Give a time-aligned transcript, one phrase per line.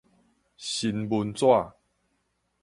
[0.57, 1.73] 新聞紙